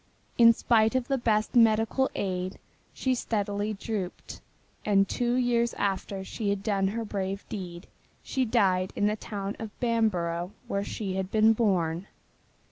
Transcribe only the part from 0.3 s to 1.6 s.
In spite of the best